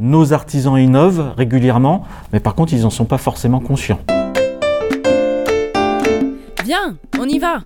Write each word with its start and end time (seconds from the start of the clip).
Nos 0.00 0.32
artisans 0.32 0.78
innovent 0.78 1.34
régulièrement, 1.36 2.06
mais 2.32 2.38
par 2.38 2.54
contre, 2.54 2.72
ils 2.72 2.82
n'en 2.82 2.90
sont 2.90 3.04
pas 3.04 3.18
forcément 3.18 3.58
conscients. 3.58 3.98
Viens, 6.64 6.96
on 7.18 7.24
y 7.24 7.40
va 7.40 7.64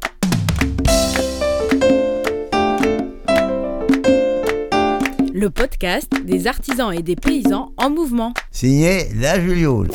Le 5.34 5.50
podcast 5.50 6.10
des 6.24 6.46
artisans 6.46 6.90
et 6.94 7.02
des 7.02 7.16
paysans 7.16 7.72
en 7.76 7.90
mouvement. 7.90 8.32
Signé 8.50 9.12
La 9.14 9.38
Juliole. 9.38 9.88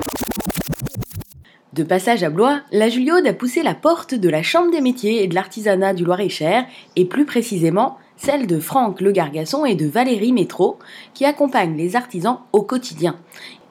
De 1.74 1.82
passage 1.82 2.22
à 2.22 2.30
Blois, 2.30 2.62
la 2.72 2.90
Juliaude 2.90 3.26
a 3.26 3.34
poussé 3.34 3.64
la 3.64 3.74
porte 3.74 4.14
de 4.14 4.30
la 4.30 4.44
Chambre 4.44 4.72
des 4.72 4.82
métiers 4.82 5.24
et 5.24 5.28
de 5.28 5.34
l'artisanat 5.34 5.96
du 5.96 6.06
Loir-et-Cher, 6.06 6.66
et 6.96 7.06
plus 7.06 7.26
précisément 7.26 7.98
celle 8.18 8.48
de 8.48 8.60
Franck 8.60 9.00
Le 9.00 9.12
Gargasson 9.12 9.66
et 9.66 9.76
de 9.76 9.88
Valérie 9.88 10.34
Métro, 10.34 10.78
qui 11.14 11.26
accompagnent 11.26 11.78
les 11.78 11.96
artisans 11.96 12.40
au 12.52 12.62
quotidien. 12.64 13.16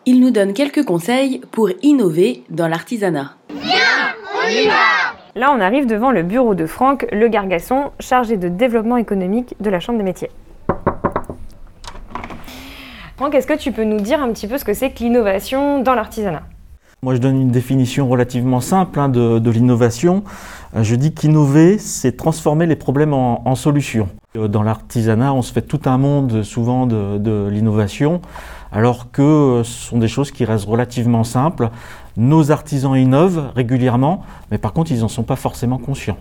Ils 0.06 0.20
nous 0.20 0.30
donnent 0.30 0.54
quelques 0.54 0.84
conseils 0.84 1.40
pour 1.50 1.68
innover 1.82 2.44
dans 2.48 2.68
l'artisanat. 2.68 3.34
Là, 5.34 5.52
on 5.52 5.60
arrive 5.60 5.86
devant 5.86 6.12
le 6.12 6.22
bureau 6.22 6.54
de 6.54 6.64
Franck 6.64 7.06
Le 7.12 7.28
Gargasson, 7.28 7.90
chargé 8.00 8.36
de 8.36 8.48
développement 8.48 8.96
économique 8.96 9.54
de 9.60 9.68
la 9.68 9.80
Chambre 9.80 9.98
des 9.98 10.04
métiers. 10.04 10.30
Franck, 13.16 13.34
est-ce 13.34 13.46
que 13.46 13.54
tu 13.54 13.72
peux 13.72 13.84
nous 13.84 14.00
dire 14.00 14.22
un 14.22 14.32
petit 14.32 14.46
peu 14.46 14.58
ce 14.58 14.64
que 14.64 14.74
c'est 14.74 14.90
que 14.90 15.00
l'innovation 15.00 15.80
dans 15.80 15.94
l'artisanat? 15.94 16.42
Moi, 17.06 17.14
je 17.14 17.20
donne 17.20 17.40
une 17.40 17.52
définition 17.52 18.08
relativement 18.08 18.60
simple 18.60 18.98
hein, 18.98 19.08
de, 19.08 19.48
l'innovation. 19.48 20.24
Euh, 20.74 20.82
Je 20.82 20.96
dis 20.96 21.14
qu'innover, 21.14 21.78
c'est 21.78 22.16
transformer 22.16 22.66
les 22.66 22.74
problèmes 22.74 23.14
en, 23.14 23.48
en 23.48 23.54
solutions. 23.54 24.08
Euh, 24.36 24.48
Dans 24.48 24.64
l'artisanat, 24.64 25.32
on 25.32 25.40
se 25.40 25.52
fait 25.52 25.62
tout 25.62 25.78
un 25.84 25.98
monde 25.98 26.42
souvent 26.42 26.84
de, 26.84 27.18
de 27.18 27.48
l'innovation, 27.48 28.20
alors 28.72 29.12
que 29.12 29.22
euh, 29.22 29.62
ce 29.62 29.90
sont 29.90 29.98
des 29.98 30.08
choses 30.08 30.32
qui 30.32 30.44
restent 30.44 30.66
relativement 30.66 31.22
simples. 31.22 31.70
Nos 32.16 32.50
artisans 32.50 32.96
innovent 32.96 33.52
régulièrement, 33.54 34.24
mais 34.50 34.58
par 34.58 34.72
contre, 34.72 34.90
ils 34.90 35.02
n'en 35.02 35.08
sont 35.08 35.22
pas 35.22 35.36
forcément 35.36 35.78
conscients. 35.78 36.18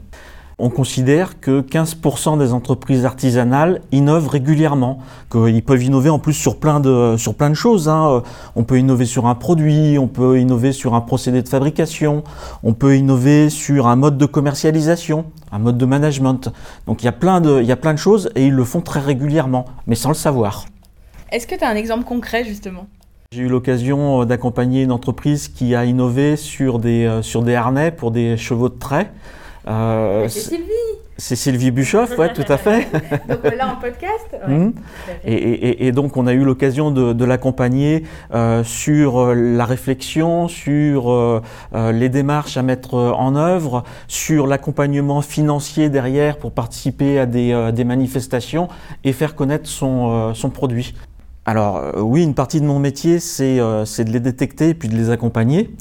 On 0.57 0.69
considère 0.69 1.41
que 1.41 1.59
15% 1.61 2.37
des 2.39 2.53
entreprises 2.53 3.03
artisanales 3.03 3.81
innovent 3.91 4.29
régulièrement, 4.29 4.99
qu'ils 5.29 5.63
peuvent 5.63 5.83
innover 5.83 6.09
en 6.09 6.17
plus 6.17 6.33
sur 6.33 6.59
plein 6.61 6.79
de, 6.79 7.15
sur 7.17 7.35
plein 7.35 7.49
de 7.49 7.55
choses. 7.55 7.89
hein. 7.89 8.23
On 8.55 8.63
peut 8.63 8.79
innover 8.79 9.05
sur 9.05 9.25
un 9.25 9.35
produit, 9.35 9.97
on 9.99 10.07
peut 10.07 10.39
innover 10.39 10.71
sur 10.71 10.93
un 10.93 11.01
procédé 11.01 11.41
de 11.41 11.49
fabrication, 11.49 12.23
on 12.63 12.73
peut 12.73 12.95
innover 12.95 13.49
sur 13.49 13.87
un 13.87 13.97
mode 13.97 14.17
de 14.17 14.25
commercialisation, 14.25 15.25
un 15.51 15.59
mode 15.59 15.77
de 15.77 15.85
management. 15.85 16.49
Donc 16.87 17.03
il 17.03 17.05
y 17.05 17.09
a 17.09 17.13
plein 17.13 17.41
de, 17.41 17.59
il 17.61 17.67
y 17.67 17.73
a 17.73 17.77
plein 17.77 17.93
de 17.93 17.99
choses 17.99 18.29
et 18.35 18.45
ils 18.45 18.53
le 18.53 18.63
font 18.63 18.79
très 18.79 19.01
régulièrement, 19.01 19.65
mais 19.87 19.95
sans 19.95 20.09
le 20.09 20.15
savoir. 20.15 20.67
Est-ce 21.33 21.47
que 21.47 21.55
tu 21.55 21.65
as 21.65 21.69
un 21.69 21.75
exemple 21.75 22.05
concret 22.05 22.45
justement? 22.45 22.87
J'ai 23.33 23.41
eu 23.41 23.49
l'occasion 23.49 24.21
euh, 24.21 24.25
d'accompagner 24.25 24.83
une 24.83 24.93
entreprise 24.93 25.49
qui 25.49 25.75
a 25.75 25.83
innové 25.83 26.37
sur 26.37 26.79
des, 26.79 27.05
euh, 27.05 27.21
sur 27.21 27.43
des 27.43 27.55
harnais 27.55 27.91
pour 27.91 28.11
des 28.11 28.37
chevaux 28.37 28.69
de 28.69 28.79
trait. 28.79 29.11
Euh, 29.67 30.27
C'est 30.29 30.39
Sylvie 30.39 30.63
c'est 31.17 31.37
Sylvie 31.37 31.71
Bischoff, 31.71 32.17
ouais, 32.17 32.33
tout 32.33 32.43
à 32.49 32.57
fait. 32.57 32.89
Donc 33.29 33.39
euh, 33.45 33.55
là 33.55 33.69
en 33.69 33.79
podcast 33.79 34.35
ouais, 34.49 34.71
fait. 35.05 35.21
Et, 35.23 35.33
et- 35.33 35.87
et 35.87 35.91
donc 35.93 36.17
on 36.17 36.27
a 36.27 36.33
eu 36.33 36.43
l'occasion 36.43 36.91
de, 36.91 37.13
de 37.13 37.23
l'accompagner 37.25 38.03
euh, 38.33 38.65
sur 38.65 39.33
la 39.33 39.63
réflexion, 39.63 40.49
sur 40.49 41.09
euh, 41.09 41.41
les 41.93 42.09
démarches 42.09 42.57
à 42.57 42.63
mettre 42.63 42.95
en 42.95 43.33
œuvre, 43.37 43.85
sur 44.09 44.45
l'accompagnement 44.45 45.21
financier 45.21 45.87
derrière 45.87 46.37
pour 46.37 46.51
participer 46.51 47.17
à 47.17 47.25
des, 47.25 47.71
des 47.73 47.83
manifestations 47.85 48.67
et 49.05 49.13
faire 49.13 49.35
connaître 49.35 49.69
son, 49.69 50.33
son 50.33 50.49
produit. 50.49 50.95
Alors 51.45 51.77
euh, 51.77 52.01
oui, 52.01 52.23
une 52.23 52.33
partie 52.33 52.59
de 52.59 52.65
mon 52.65 52.79
métier, 52.79 53.19
c'est 53.19 53.59
euh, 53.59 53.83
de 53.83 54.11
les 54.11 54.19
détecter 54.19 54.69
et 54.69 54.73
puis 54.73 54.89
de 54.89 54.95
les 54.95 55.11
accompagner. 55.11 55.75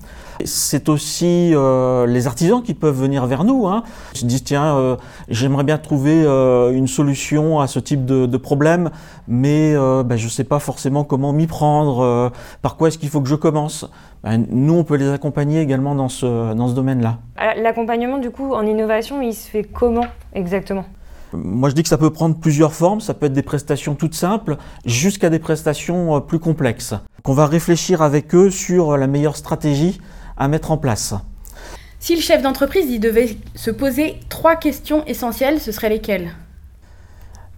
C'est 0.45 0.89
aussi 0.89 1.53
euh, 1.55 2.07
les 2.07 2.27
artisans 2.27 2.61
qui 2.63 2.75
peuvent 2.75 3.01
venir 3.01 3.25
vers 3.27 3.45
nous. 3.45 3.67
Hein. 3.67 3.85
Ils 4.15 4.19
se 4.19 4.25
disent 4.27 4.45
tiens, 4.45 4.77
euh, 4.77 4.97
j'aimerais 5.29 5.65
bien 5.65 5.79
trouver 5.79 6.25
euh, 6.25 6.73
une 6.73 6.89
solution 6.89 7.61
à 7.61 7.67
ce 7.67 7.79
type 7.79 8.05
de, 8.05 8.27
de 8.27 8.37
problème, 8.37 8.91
mais 9.29 9.75
euh, 9.75 10.03
ben, 10.03 10.17
je 10.17 10.27
ne 10.27 10.31
sais 10.31 10.45
pas 10.45 10.59
forcément 10.59 11.05
comment 11.05 11.33
m'y 11.33 11.47
prendre, 11.47 12.33
par 12.63 12.77
quoi 12.77 12.89
est-ce 12.89 12.99
qu'il 12.99 13.09
faut 13.09 13.21
que 13.21 13.29
je 13.29 13.37
commence. 13.37 13.89
Ben, 14.23 14.45
nous, 14.51 14.75
on 14.75 14.85
peut 14.85 14.97
les 14.97 15.11
accompagner 15.11 15.61
également 15.61 15.95
dans 15.95 16.09
ce, 16.09 16.53
dans 16.53 16.69
ce 16.69 16.75
domaine-là. 16.75 17.19
L'accompagnement, 17.63 18.19
du 18.19 18.31
coup, 18.31 18.55
en 18.55 18.67
innovation, 18.67 19.23
il 19.23 19.35
se 19.35 19.49
fait 19.49 19.63
comment 19.63 20.07
exactement? 20.35 20.85
Moi, 21.35 21.69
je 21.69 21.75
dis 21.75 21.83
que 21.83 21.89
ça 21.89 21.99
peut 21.99 22.11
prendre 22.11 22.37
plusieurs 22.37 22.73
formes. 22.73 23.01
Ça 23.01 23.15
peut 23.15 23.27
être 23.27 23.33
des 23.33 23.43
prestations 23.43 23.95
toutes 23.95 24.15
simples 24.15 24.57
jusqu'à 24.85 25.31
des 25.31 25.39
prestations 25.39 26.17
euh, 26.17 26.21
plus 26.21 26.39
complexes. 26.39 26.95
Qu'on 27.23 27.35
va 27.35 27.47
réfléchir 27.47 28.03
avec 28.03 28.35
eux 28.35 28.51
sur 28.51 28.97
la 28.97 29.07
meilleure 29.07 29.37
stratégie 29.37 30.01
à 30.37 30.49
mettre 30.49 30.71
en 30.71 30.77
place. 30.77 31.15
Si 31.99 32.15
le 32.15 32.21
chef 32.21 32.43
d'entreprise 32.43 32.87
il 32.91 33.01
devait 33.01 33.39
se 33.55 33.71
poser 33.71 34.21
trois 34.29 34.57
questions 34.57 35.05
essentielles, 35.07 35.61
ce 35.61 35.73
seraient 35.73 35.89
lesquelles? 35.89 36.33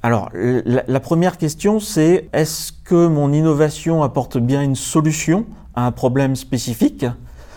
Alors, 0.02 0.30
la, 0.32 0.84
la 0.86 1.00
première 1.00 1.36
question, 1.36 1.80
c'est 1.80 2.28
est-ce 2.32 2.70
que 2.84 3.08
mon 3.08 3.32
innovation 3.32 4.04
apporte 4.04 4.38
bien 4.38 4.62
une 4.62 4.76
solution 4.76 5.46
à 5.74 5.86
un 5.86 5.90
problème 5.90 6.36
spécifique? 6.36 7.04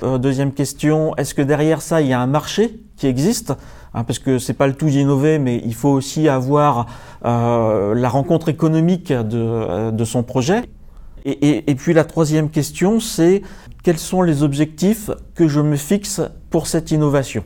Euh, 0.01 0.18
Deuxième 0.18 0.51
question, 0.51 1.16
est-ce 1.18 1.36
que 1.36 1.44
derrière 1.44 1.81
ça, 1.81 2.01
il 2.01 2.07
y 2.07 2.13
a 2.13 2.19
un 2.19 2.28
marché 2.28 2.80
qui 2.97 3.06
existe? 3.06 3.53
Hein, 3.94 4.04
Parce 4.04 4.20
que 4.20 4.38
c'est 4.40 4.54
pas 4.54 4.68
le 4.68 4.74
tout 4.76 4.88
d'innover, 4.88 5.40
mais 5.40 5.62
il 5.66 5.74
faut 5.74 5.90
aussi 5.90 6.30
avoir 6.30 6.86
euh, 7.26 7.94
la 7.96 8.10
rencontre 8.10 8.50
économique 8.50 9.12
de, 9.12 9.38
euh, 9.38 10.06
son 10.06 10.24
projet. 10.24 10.64
Et, 11.26 11.32
et- 11.32 11.72
et 11.72 11.76
puis 11.76 11.94
la 11.94 12.04
troisième 12.06 12.50
question, 12.50 13.00
c'est 13.00 13.42
quels 13.84 13.98
sont 13.98 14.22
les 14.22 14.44
objectifs 14.44 15.10
que 15.36 15.48
je 15.48 15.60
me 15.60 15.76
fixe 15.76 16.22
pour 16.50 16.68
cette 16.68 16.92
innovation? 16.92 17.44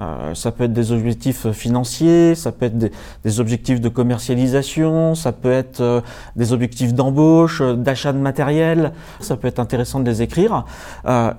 Euh, 0.00 0.34
ça 0.34 0.50
peut 0.50 0.64
être 0.64 0.72
des 0.72 0.92
objectifs 0.92 1.50
financiers, 1.50 2.34
ça 2.34 2.52
peut 2.52 2.66
être 2.66 2.78
des, 2.78 3.40
objectifs 3.40 3.80
de 3.80 3.88
commercialisation, 3.88 5.14
ça 5.14 5.32
peut 5.32 5.52
être 5.52 5.80
euh, 5.80 6.00
des 6.36 6.52
objectifs 6.52 6.94
d'embauche, 6.94 7.60
euh, 7.60 7.74
d'achat 7.74 8.12
de 8.12 8.18
matériel. 8.18 8.92
Ça 9.20 9.36
peut 9.36 9.48
être 9.48 9.58
intéressant 9.58 10.00
de 10.00 10.06
les 10.06 10.22
écrire. 10.22 10.64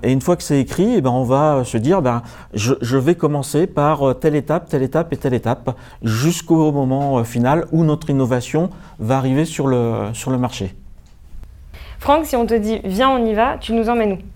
Et 0.02 0.12
une 0.12 0.20
fois 0.20 0.36
que 0.36 0.42
c'est 0.42 0.60
écrit, 0.60 0.94
eh 0.96 1.00
ben, 1.00 1.10
on 1.10 1.24
va 1.24 1.64
se 1.64 1.76
dire, 1.76 2.02
ben, 2.02 2.22
je, 2.54 2.96
vais 2.96 3.14
commencer 3.14 3.66
par 3.66 4.18
telle 4.20 4.36
étape, 4.36 4.68
telle 4.68 4.82
étape 4.82 5.12
et 5.12 5.16
telle 5.16 5.34
étape, 5.34 5.76
jusqu'au 6.02 6.70
moment 6.70 7.24
final 7.24 7.66
où 7.72 7.84
notre 7.84 8.10
innovation 8.10 8.70
va 8.98 9.16
arriver 9.16 9.44
sur 9.44 9.66
le, 9.66 10.10
sur 10.12 10.30
le 10.30 10.38
marché. 10.38 10.74
Franck, 11.98 12.26
si 12.26 12.36
on 12.36 12.46
te 12.46 12.54
dit 12.54 12.80
viens, 12.84 13.10
on 13.10 13.24
y 13.24 13.34
va, 13.34 13.58
tu 13.58 13.72
nous 13.72 13.88
emmènes 13.88 14.12
où? 14.12 14.31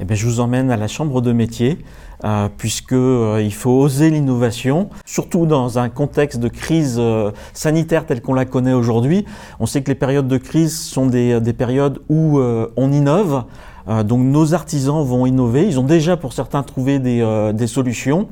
Eh 0.00 0.04
bien, 0.04 0.14
je 0.16 0.26
vous 0.26 0.40
emmène 0.40 0.70
à 0.70 0.76
la 0.76 0.86
chambre 0.86 1.20
de 1.20 1.32
métier, 1.32 1.78
euh, 2.24 2.48
puisque 2.56 2.92
euh, 2.92 3.40
il 3.42 3.52
faut 3.52 3.70
oser 3.70 4.10
l'innovation, 4.10 4.90
surtout 5.04 5.44
dans 5.46 5.78
un 5.78 5.88
contexte 5.88 6.38
de 6.38 6.48
crise 6.48 6.96
euh, 6.98 7.32
sanitaire 7.52 8.06
telle 8.06 8.22
qu'on 8.22 8.34
la 8.34 8.44
connaît 8.44 8.72
aujourd'hui. 8.74 9.24
On 9.58 9.66
sait 9.66 9.82
que 9.82 9.88
les 9.88 9.96
périodes 9.96 10.28
de 10.28 10.38
crise 10.38 10.78
sont 10.78 11.06
des, 11.06 11.40
des 11.40 11.52
périodes 11.52 11.98
où 12.08 12.38
euh, 12.38 12.68
on 12.76 12.92
innove. 12.92 13.44
Euh, 13.88 14.02
donc 14.02 14.20
nos 14.20 14.52
artisans 14.54 15.02
vont 15.02 15.24
innover. 15.26 15.66
Ils 15.66 15.80
ont 15.80 15.84
déjà 15.84 16.16
pour 16.16 16.32
certains 16.34 16.62
trouvé 16.62 16.98
des, 16.98 17.20
euh, 17.22 17.52
des 17.52 17.66
solutions, 17.66 18.28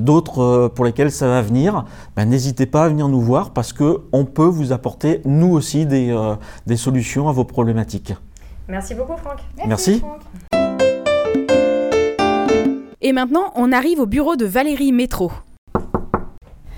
d'autres 0.00 0.40
euh, 0.40 0.68
pour 0.68 0.84
lesquelles 0.84 1.10
ça 1.10 1.26
va 1.26 1.42
venir. 1.42 1.84
Ben, 2.16 2.26
N'hésitez 2.26 2.64
pas 2.66 2.84
à 2.84 2.88
venir 2.88 3.08
nous 3.08 3.20
voir 3.20 3.50
parce 3.50 3.72
que 3.72 4.02
on 4.12 4.24
peut 4.24 4.44
vous 4.46 4.72
apporter 4.72 5.20
nous 5.24 5.52
aussi 5.52 5.84
des, 5.84 6.10
euh, 6.10 6.36
des 6.66 6.76
solutions 6.76 7.28
à 7.28 7.32
vos 7.32 7.44
problématiques. 7.44 8.14
Merci 8.68 8.94
beaucoup, 8.94 9.16
Franck. 9.16 9.38
Merci. 9.66 10.00
Et 13.02 13.12
maintenant, 13.14 13.50
on 13.54 13.72
arrive 13.72 13.98
au 13.98 14.04
bureau 14.04 14.36
de 14.36 14.44
Valérie 14.44 14.92
Métro. 14.92 15.32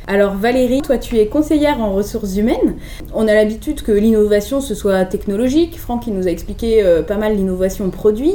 Alors 0.06 0.34
Valérie, 0.34 0.80
toi 0.80 0.96
tu 0.98 1.16
es 1.16 1.26
conseillère 1.26 1.80
en 1.80 1.92
ressources 1.92 2.36
humaines. 2.36 2.76
On 3.12 3.26
a 3.26 3.34
l'habitude 3.34 3.82
que 3.82 3.90
l'innovation 3.90 4.60
ce 4.60 4.76
soit 4.76 5.04
technologique. 5.04 5.80
Franck 5.80 6.06
il 6.06 6.14
nous 6.14 6.28
a 6.28 6.30
expliqué 6.30 6.82
euh, 6.82 7.02
pas 7.02 7.16
mal 7.16 7.36
l'innovation 7.36 7.90
produit. 7.90 8.34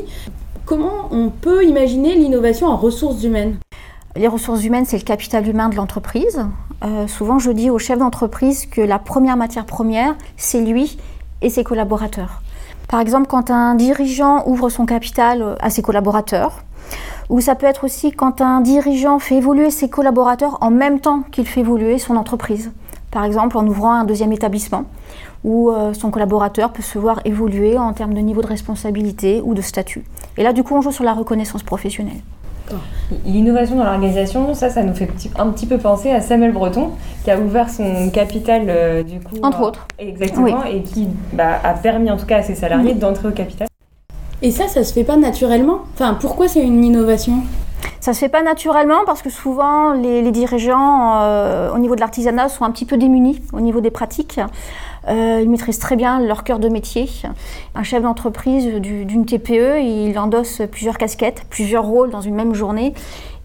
Comment 0.65 1.07
on 1.11 1.29
peut 1.29 1.63
imaginer 1.63 2.15
l'innovation 2.15 2.67
en 2.67 2.75
ressources 2.75 3.23
humaines? 3.23 3.55
Les 4.17 4.27
ressources 4.27 4.65
humaines, 4.65 4.85
c'est 4.85 4.97
le 4.97 5.03
capital 5.03 5.47
humain 5.47 5.69
de 5.69 5.75
l'entreprise. 5.75 6.45
Euh, 6.83 7.07
souvent, 7.07 7.39
je 7.39 7.51
dis 7.51 7.69
aux 7.69 7.79
chefs 7.79 7.99
d'entreprise 7.99 8.65
que 8.65 8.81
la 8.81 8.99
première 8.99 9.37
matière 9.37 9.65
première, 9.65 10.15
c'est 10.35 10.59
lui 10.61 10.97
et 11.41 11.49
ses 11.49 11.63
collaborateurs. 11.63 12.41
Par 12.87 13.01
exemple, 13.01 13.27
quand 13.27 13.51
un 13.51 13.75
dirigeant 13.75 14.47
ouvre 14.47 14.69
son 14.69 14.85
capital 14.85 15.41
euh, 15.41 15.55
à 15.59 15.69
ses 15.69 15.81
collaborateurs, 15.81 16.63
ou 17.29 17.41
ça 17.41 17.55
peut 17.55 17.65
être 17.65 17.83
aussi 17.83 18.11
quand 18.11 18.39
un 18.39 18.61
dirigeant 18.61 19.19
fait 19.19 19.35
évoluer 19.35 19.71
ses 19.71 19.89
collaborateurs 19.89 20.57
en 20.61 20.71
même 20.71 21.01
temps 21.01 21.23
qu'il 21.31 21.45
fait 21.45 21.59
évoluer 21.59 21.97
son 21.99 22.15
entreprise. 22.15 22.71
Par 23.11 23.25
exemple, 23.25 23.57
en 23.57 23.67
ouvrant 23.67 23.91
un 23.91 24.05
deuxième 24.05 24.31
établissement, 24.31 24.85
où 25.43 25.69
euh, 25.69 25.93
son 25.93 26.11
collaborateur 26.11 26.71
peut 26.71 26.81
se 26.81 26.97
voir 26.97 27.19
évoluer 27.25 27.77
en 27.77 27.91
termes 27.91 28.13
de 28.13 28.19
niveau 28.19 28.41
de 28.41 28.47
responsabilité 28.47 29.41
ou 29.43 29.53
de 29.53 29.61
statut. 29.61 30.05
Et 30.37 30.43
là, 30.43 30.53
du 30.53 30.63
coup, 30.63 30.75
on 30.75 30.81
joue 30.81 30.91
sur 30.91 31.03
la 31.03 31.13
reconnaissance 31.13 31.63
professionnelle. 31.63 32.21
L'innovation 33.25 33.75
dans 33.75 33.83
l'organisation, 33.83 34.53
ça, 34.53 34.69
ça 34.69 34.83
nous 34.83 34.93
fait 34.93 35.09
un 35.37 35.47
petit 35.49 35.65
peu 35.65 35.77
penser 35.77 36.11
à 36.11 36.21
Samuel 36.21 36.51
Breton, 36.51 36.91
qui 37.23 37.31
a 37.31 37.39
ouvert 37.39 37.69
son 37.69 38.09
capital, 38.09 38.63
euh, 38.67 39.03
du 39.03 39.19
coup. 39.19 39.35
Entre 39.43 39.61
euh, 39.61 39.65
autres. 39.65 39.87
Exactement, 39.99 40.63
et 40.63 40.81
qui 40.81 41.07
bah, 41.33 41.59
a 41.63 41.73
permis 41.73 42.11
en 42.11 42.17
tout 42.17 42.25
cas 42.25 42.37
à 42.37 42.43
ses 42.43 42.55
salariés 42.55 42.93
d'entrer 42.93 43.29
au 43.29 43.31
capital. 43.31 43.67
Et 44.41 44.51
ça, 44.51 44.67
ça 44.67 44.83
se 44.83 44.93
fait 44.93 45.03
pas 45.03 45.17
naturellement? 45.17 45.79
Enfin, 45.93 46.15
pourquoi 46.19 46.47
c'est 46.47 46.61
une 46.61 46.83
innovation? 46.83 47.43
Ça 47.99 48.13
se 48.13 48.19
fait 48.19 48.29
pas 48.29 48.43
naturellement 48.43 48.99
parce 49.05 49.21
que 49.21 49.29
souvent 49.29 49.93
les, 49.93 50.21
les 50.21 50.31
dirigeants 50.31 51.21
euh, 51.21 51.73
au 51.73 51.79
niveau 51.79 51.95
de 51.95 51.99
l'artisanat 51.99 52.47
sont 52.47 52.63
un 52.63 52.71
petit 52.71 52.85
peu 52.85 52.97
démunis 52.97 53.41
au 53.51 53.59
niveau 53.59 53.81
des 53.81 53.91
pratiques. 53.91 54.39
Euh, 55.07 55.39
ils 55.41 55.49
maîtrisent 55.49 55.79
très 55.79 55.95
bien 55.95 56.19
leur 56.19 56.43
cœur 56.43 56.59
de 56.59 56.67
métier. 56.69 57.09
Un 57.75 57.83
chef 57.83 58.03
d'entreprise 58.03 58.65
du- 58.81 59.05
d'une 59.05 59.25
TPE, 59.25 59.79
il 59.81 60.17
endosse 60.19 60.61
plusieurs 60.71 60.97
casquettes, 60.97 61.43
plusieurs 61.49 61.85
rôles 61.85 62.09
dans 62.09 62.21
une 62.21 62.35
même 62.35 62.53
journée. 62.53 62.93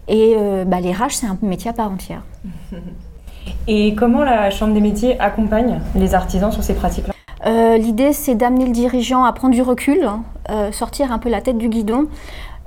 Et 0.07 0.35
euh, 0.37 0.65
bah, 0.65 0.79
les 0.81 0.91
RH, 0.91 1.11
c'est 1.11 1.27
un 1.27 1.37
métier 1.41 1.69
à 1.69 1.73
part 1.73 1.91
entière. 1.91 2.21
Et 3.67 3.93
comment 3.95 4.23
la 4.23 4.49
Chambre 4.51 4.73
des 4.73 4.81
métiers 4.81 5.19
accompagne 5.19 5.79
les 5.95 6.15
artisans 6.15 6.51
sur 6.51 6.63
ces 6.63 6.73
pratiques-là? 6.73 7.13
Euh, 7.45 7.77
L'idée, 7.77 8.13
c'est 8.13 8.35
d'amener 8.35 8.65
le 8.65 8.71
dirigeant 8.71 9.23
à 9.25 9.33
prendre 9.33 9.53
du 9.53 9.61
recul, 9.61 10.07
euh, 10.49 10.71
sortir 10.71 11.11
un 11.11 11.19
peu 11.19 11.29
la 11.29 11.41
tête 11.41 11.57
du 11.57 11.67
guidon 11.69 12.07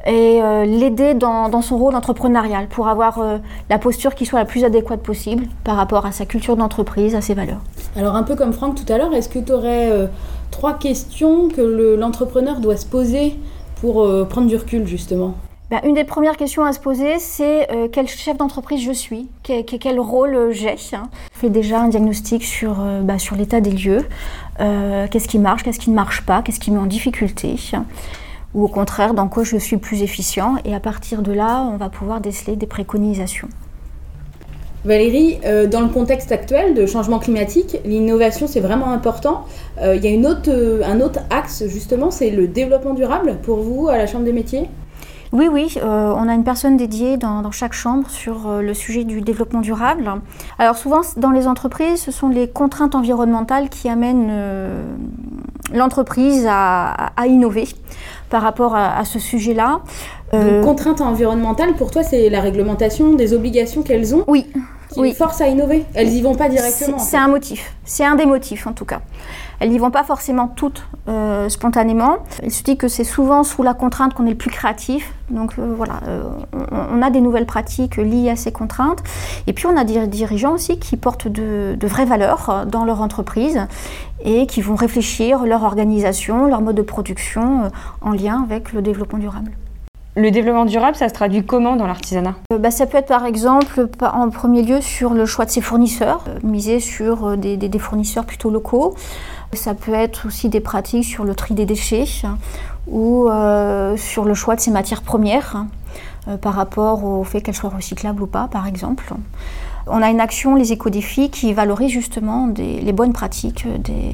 et 0.06 0.41
euh, 0.43 0.64
l'aider 0.64 1.14
dans, 1.14 1.49
dans 1.49 1.62
son 1.62 1.76
rôle 1.76 1.94
entrepreneurial 1.94 2.69
pour 2.69 2.88
avoir 2.88 3.19
euh, 3.19 3.38
la 3.69 3.79
posture 3.79 4.14
qui 4.14 4.25
soit 4.26 4.38
la 4.38 4.44
plus 4.44 4.64
adéquate 4.64 5.03
possible 5.03 5.47
par 5.64 5.76
rapport 5.76 6.06
à 6.06 6.12
sa 6.12 6.25
culture 6.26 6.56
d'entreprise, 6.56 7.14
à 7.14 7.20
ses 7.20 7.35
valeurs. 7.35 7.61
Alors, 7.97 8.14
un 8.14 8.23
peu 8.23 8.37
comme 8.37 8.53
Franck 8.53 8.76
tout 8.76 8.93
à 8.93 8.99
l'heure, 8.99 9.12
est-ce 9.14 9.29
que 9.29 9.38
tu 9.38 9.53
aurais 9.53 9.91
euh, 9.91 10.06
trois 10.50 10.75
questions 10.75 11.49
que 11.49 11.61
le- 11.61 11.97
l'entrepreneur 11.97 12.61
doit 12.61 12.76
se 12.76 12.87
poser 12.87 13.35
pour 13.81 14.06
prendre 14.29 14.47
du 14.47 14.56
recul, 14.56 14.87
justement? 14.87 15.35
Ben, 15.69 15.81
une 15.82 15.94
des 15.94 16.05
premières 16.05 16.37
questions 16.37 16.64
à 16.64 16.73
se 16.73 16.79
poser, 16.79 17.19
c'est 17.19 17.69
euh, 17.73 17.88
quel 17.91 18.06
chef 18.06 18.37
d'entreprise 18.37 18.81
je 18.81 18.93
suis, 18.93 19.29
quel, 19.43 19.99
rôle 19.99 20.53
j'ai? 20.53 20.76
hein. 20.93 21.08
On 21.35 21.38
fait 21.41 21.50
déjà 21.50 21.81
un 21.81 21.88
diagnostic 21.88 22.44
sur, 22.44 22.76
euh, 22.81 23.00
bah, 23.03 23.19
sur 23.19 23.35
l'état 23.35 23.61
des 23.61 23.73
lieux, 23.73 24.05
Euh, 24.61 25.06
qu'est-ce 25.11 25.29
qui 25.29 25.38
marche, 25.38 25.64
qu'est-ce 25.64 25.81
qui 25.81 25.91
ne 25.91 25.97
marche 25.97 26.25
pas, 26.25 26.41
qu'est-ce 26.41 26.61
qui 26.61 26.70
met 26.70 26.79
en 26.79 26.87
difficulté, 26.87 27.56
ou 28.56 28.64
au 28.64 28.69
contraire, 28.69 29.14
dans 29.14 29.29
quoi 29.29 29.44
je 29.44 29.58
suis 29.58 29.76
plus 29.76 30.03
efficient. 30.03 30.56
Et 30.64 30.75
à 30.75 30.81
partir 30.81 31.23
de 31.23 31.31
là, 31.31 31.62
on 31.73 31.76
va 31.76 31.91
pouvoir 31.91 32.20
déceler 32.20 32.56
des 32.56 32.67
préconisations. 32.67 33.49
Valérie, 34.85 35.38
euh, 35.44 35.67
dans 35.67 35.81
le 35.81 35.88
contexte 35.88 36.32
actuel 36.32 36.75
de 36.75 36.87
changement 36.87 37.19
climatique, 37.19 37.76
l'innovation 37.85 38.47
c'est 38.47 38.61
vraiment 38.61 38.91
important. 38.93 39.44
Euh, 39.81 39.97
Il 39.97 40.05
y 40.05 40.06
a 40.06 40.11
une 40.11 40.26
autre, 40.26 40.49
euh, 40.49 40.81
un 40.85 41.00
autre 41.00 41.20
axe 41.29 41.67
justement, 41.67 42.11
c'est 42.11 42.31
le 42.31 42.47
développement 42.47 42.94
durable 42.94 43.37
pour 43.43 43.58
vous 43.58 43.88
à 43.88 43.99
la 43.99 44.06
Chambre 44.06 44.25
des 44.25 44.32
métiers? 44.32 44.69
Oui, 45.32 45.49
oui, 45.50 45.75
euh, 45.82 46.14
on 46.17 46.29
a 46.29 46.35
une 46.35 46.44
personne 46.44 46.76
dédiée 46.76 47.17
dans, 47.17 47.43
dans 47.43 47.50
chaque 47.50 47.73
chambre 47.73 48.08
sur 48.08 48.47
euh, 48.47 48.62
le 48.62 48.75
sujet 48.75 49.03
du 49.03 49.20
développement 49.20 49.61
durable. 49.61 50.08
Alors 50.58 50.76
souvent, 50.76 51.00
dans 51.17 51.32
les 51.32 51.49
entreprises, 51.49 52.00
ce 52.00 52.12
sont 52.12 52.29
les 52.29 52.49
contraintes 52.49 52.94
environnementales 52.94 53.69
qui 53.69 53.88
amènent 53.88 54.29
euh, 54.31 54.85
l'entreprise 55.73 56.47
à, 56.49 56.91
à- 56.91 57.13
à 57.17 57.27
innover 57.27 57.67
par 58.31 58.43
rapport 58.43 58.75
à, 58.75 58.99
à 58.99 59.05
ce 59.05 59.19
sujet-là. 59.19 59.81
Euh, 60.35 60.57
Donc, 60.61 60.65
contrainte 60.65 61.01
environnementale, 61.01 61.75
pour 61.75 61.91
toi, 61.91 62.03
c'est 62.03 62.29
la 62.29 62.41
réglementation 62.41 63.15
des 63.15 63.33
obligations 63.33 63.83
qu'elles 63.83 64.15
ont? 64.15 64.25
Oui, 64.27 64.47
qui 64.96 65.02
Oui. 65.02 65.08
les 65.10 65.14
forcent 65.14 65.40
à 65.43 65.48
innover. 65.48 65.84
Elles 65.94 66.08
y 66.12 66.22
vont 66.22 66.34
pas 66.34 66.44
c'est 66.44 66.50
directement. 66.50 66.96
en 66.96 67.00
c'est 67.00 67.10
fait. 67.12 67.16
un 67.22 67.28
motif, 67.28 67.75
c'est 67.84 68.04
un 68.04 68.14
des 68.16 68.26
motifs 68.26 68.66
en 68.66 68.72
tout 68.72 68.84
cas. 68.87 69.00
Elles 69.60 69.70
n'y 69.70 69.78
vont 69.78 69.90
pas 69.90 70.04
forcément 70.04 70.48
toutes 70.48 70.87
euh, 71.08 71.48
spontanément. 71.48 72.19
Il 72.43 72.50
se 72.52 72.62
dit 72.62 72.76
que 72.76 72.88
c'est 72.88 73.04
souvent 73.04 73.43
sous 73.43 73.62
la 73.62 73.72
contrainte 73.75 74.12
qu'on 74.12 74.26
est 74.26 74.31
le 74.31 74.37
plus 74.37 74.50
créatif. 74.50 75.14
Donc 75.31 75.54
euh, 75.58 75.72
voilà, 75.76 76.00
euh, 76.06 76.22
on, 76.72 76.98
on 76.98 77.02
a 77.02 77.08
des 77.10 77.20
nouvelles 77.22 77.46
pratiques 77.46 77.96
liées 77.96 78.28
à 78.31 78.37
ces 78.37 78.52
contraintes. 78.52 79.02
Et 79.46 79.52
puis 79.54 79.66
on 79.66 79.76
a 79.76 79.84
des 79.84 80.06
dirigeants 80.06 80.52
aussi 80.52 80.78
qui 80.78 80.96
portent 80.96 81.28
de, 81.28 81.75
de 81.78 81.87
vraies 81.87 82.04
valeurs 82.04 82.64
dans 82.66 82.84
leur 82.84 83.00
entreprise 83.00 83.60
et 84.25 84.46
qui 84.46 84.60
vont 84.60 84.75
réfléchir 84.76 85.44
leur 85.44 85.62
organisation, 85.62 86.46
leur 86.46 86.60
mode 86.60 86.76
de 86.76 86.82
production 86.82 87.70
en 88.02 88.10
lien 88.12 88.43
avec 88.43 88.72
le 88.72 88.82
développement 88.82 89.19
durable. 89.19 89.52
Le 90.19 90.31
développement 90.31 90.65
durable, 90.65 90.97
ça 90.97 91.11
se 91.11 91.15
traduit 91.15 91.45
comment 91.45 91.77
dans 91.77 91.87
l'artisanat? 91.87 92.37
Euh, 92.51 92.57
bah, 92.57 92.71
ça 92.71 92.87
peut 92.87 92.97
être 92.97 93.07
par 93.07 93.27
exemple 93.27 93.87
en 94.01 94.31
premier 94.31 94.63
lieu 94.63 94.81
sur 94.81 95.13
le 95.13 95.27
choix 95.27 95.45
de 95.45 95.51
ses 95.51 95.61
fournisseurs, 95.61 96.25
euh, 96.29 96.39
miser 96.43 96.81
sur 96.81 97.27
euh, 97.27 97.37
des, 97.37 97.79
fournisseurs 97.79 98.25
plutôt 98.25 98.49
locaux. 98.49 98.95
Ça 99.53 99.75
peut 99.75 99.93
être 99.93 100.27
aussi 100.27 100.49
des 100.49 100.61
pratiques 100.61 101.05
sur 101.05 101.25
le 101.25 101.35
tri 101.35 101.53
des 101.53 101.67
déchets 101.67 102.07
ou 102.89 103.29
sur 103.97 104.25
le 104.25 104.35
choix 104.35 104.57
de 104.57 104.61
ses 104.61 104.71
matières 104.71 105.03
premières 105.03 105.67
par 106.41 106.55
rapport 106.55 107.05
au 107.05 107.23
fait 107.25 107.41
qu'elles 107.41 107.55
soient 107.55 107.71
recyclables 107.71 108.23
ou 108.23 108.27
pas, 108.27 108.49
par 108.51 108.67
exemple. 108.67 109.13
On 109.87 110.03
a 110.03 110.11
une 110.11 110.21
action, 110.21 110.57
les 110.57 110.73
éco-défis, 110.73 111.31
qui 111.31 111.53
valorise 111.53 111.91
justement 111.91 112.49
les 112.57 112.93
bonnes 112.93 113.13
pratiques 113.13 113.67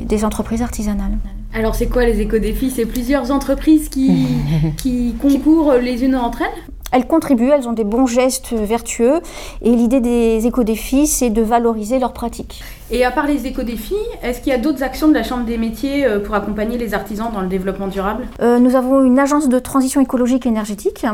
des 0.05 0.25
entreprises 0.25 0.63
artisanales. 0.63 1.17
Alors 1.55 1.75
c'est 1.75 1.87
quoi 1.87 2.05
les 2.05 2.21
éco-défis 2.21 2.71
C'est 2.71 2.87
plusieurs 2.87 3.31
entreprises 3.31 3.89
qui, 3.89 4.27
qui 4.79 5.15
concourent 5.21 5.75
les 5.75 6.05
unes 6.05 6.17
entre 6.17 6.43
elles? 6.43 6.73
Elles 6.93 7.07
contribuent, 7.07 7.51
elles 7.51 7.69
ont 7.69 7.73
des 7.73 7.85
bons 7.85 8.07
gestes 8.07 8.53
vertueux 8.53 9.21
et 9.63 9.71
l'idée 9.71 10.01
des 10.01 10.47
éco-défis, 10.47 11.07
c'est 11.07 11.31
de 11.31 11.41
valoriser 11.41 11.99
leurs 11.99 12.13
pratiques. 12.13 12.63
Et 12.91 13.05
à 13.05 13.11
part 13.11 13.27
les 13.27 13.47
éco-défis, 13.47 13.95
est-ce 14.23 14.41
qu'il 14.43 14.53
y 14.53 14.55
a 14.55 14.59
d'autres 14.59 14.83
actions 14.83 15.09
de 15.09 15.15
la 15.15 15.23
Chambre 15.23 15.47
des 15.47 15.57
métiers 15.57 16.05
euh, 16.05 16.21
pour 16.21 16.35
accompagner 16.35 16.77
les 16.77 16.93
artisans 16.93 17.31
dans 17.33 17.41
le 17.41 17.49
développement 17.49 17.89
durable? 17.89 18.27
Euh, 18.43 18.59
nous 18.59 18.77
avons 18.77 19.03
une 19.03 19.19
agence 19.19 19.49
de 19.49 19.59
transition 19.59 20.03
écologique 20.03 20.45
et 20.45 20.51
énergétique. 20.51 21.07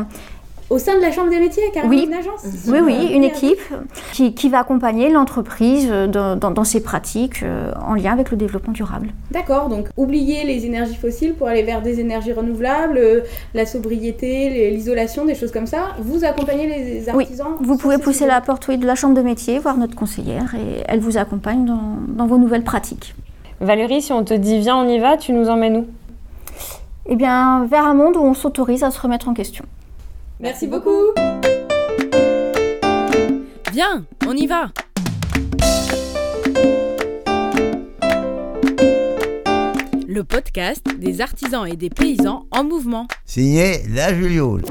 Au 0.69 0.77
sein 0.77 0.95
de 0.95 1.01
la 1.01 1.11
Chambre 1.11 1.31
des 1.31 1.39
métiers, 1.39 1.63
carrément 1.73 1.91
Oui. 1.91 2.05
une 2.07 2.13
agence 2.13 2.41
Oui, 2.67 2.77
oui, 2.83 3.09
une 3.11 3.23
équipe 3.23 3.59
qui, 4.13 4.35
qui 4.35 4.49
va 4.49 4.59
accompagner 4.59 5.09
l'entreprise 5.09 5.87
euh, 5.89 6.05
dans, 6.05 6.35
dans- 6.35 6.51
dans 6.51 6.63
ses 6.63 6.81
pratiques 6.83 7.41
euh, 7.41 7.71
en 7.87 7.95
lien 7.95 8.13
avec 8.13 8.29
le 8.29 8.37
développement 8.37 8.71
durable. 8.73 9.09
D'accord, 9.31 9.67
donc 9.69 9.87
oublier 9.97 10.43
les 10.43 10.67
énergies 10.67 10.95
fossiles 10.95 11.33
pour 11.33 11.47
aller 11.47 11.63
vers 11.63 11.81
des 11.81 11.99
énergies 11.99 12.33
renouvelables, 12.33 12.97
euh, 12.99 13.21
la 13.55 13.65
sobriété, 13.65 14.69
l'isolation, 14.69 15.25
des 15.25 15.33
choses 15.33 15.51
comme 15.51 15.65
ça. 15.65 15.95
Vous 16.01 16.23
accompagnez 16.23 16.67
les 16.67 17.11
Oui, 17.15 17.23
artisans 17.23 17.47
Vous 17.61 17.73
sur 17.73 17.81
pouvez 17.81 17.97
pousser 17.97 18.27
la 18.27 18.39
porte 18.39 18.67
oui, 18.67 18.77
de 18.77 18.85
la 18.85 18.93
chambre 18.93 19.15
de 19.15 19.21
métier, 19.23 19.57
voir 19.57 19.75
notre 19.75 19.95
conseillère 19.95 20.53
et 20.53 20.83
elle 20.87 20.99
vous 20.99 21.17
accompagne 21.17 21.65
dans, 21.65 21.97
dans 22.07 22.27
vos 22.27 22.37
nouvelles 22.37 22.63
pratiques. 22.63 23.15
Valérie, 23.59 24.03
si 24.03 24.13
on 24.13 24.23
te 24.23 24.35
dit 24.35 24.59
viens, 24.59 24.77
on 24.77 24.87
y 24.87 24.99
va, 24.99 25.17
tu 25.17 25.33
nous 25.33 25.49
emmènes 25.49 25.77
où? 25.77 25.85
Eh 27.07 27.15
bien, 27.15 27.65
vers 27.65 27.85
un 27.85 27.95
monde 27.95 28.15
où 28.17 28.21
on 28.21 28.35
s'autorise 28.35 28.83
à 28.83 28.91
se 28.91 29.01
remettre 29.01 29.27
en 29.29 29.33
question. 29.33 29.65
Merci 30.41 30.67
beaucoup 30.67 31.13
Viens, 33.73 34.05
on 34.25 34.35
y 34.35 34.47
va 34.47 34.71
Le 40.07 40.23
podcast 40.23 40.85
des 40.97 41.19
artisans 41.21 41.67
et 41.67 41.75
des 41.75 41.89
paysans 41.89 42.45
en 42.51 42.63
mouvement. 42.63 43.07
Signé 43.25 43.83
La 43.89 44.13
Juliole. 44.13 44.63